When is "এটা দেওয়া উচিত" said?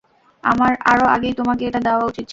1.65-2.25